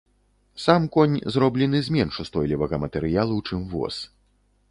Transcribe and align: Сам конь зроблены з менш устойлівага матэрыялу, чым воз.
Сам 0.63 0.83
конь 0.95 1.17
зроблены 1.35 1.81
з 1.89 1.93
менш 1.97 2.15
устойлівага 2.25 2.75
матэрыялу, 2.87 3.37
чым 3.51 3.61
воз. 3.77 3.95